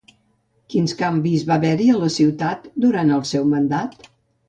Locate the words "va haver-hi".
1.51-1.91